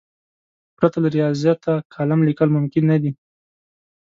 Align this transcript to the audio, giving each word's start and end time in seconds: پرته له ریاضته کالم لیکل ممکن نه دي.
پرته 0.77 0.97
له 1.03 1.09
ریاضته 1.15 1.71
کالم 1.93 2.19
لیکل 2.27 2.49
ممکن 2.55 2.83
نه 2.91 2.97
دي. 3.01 3.11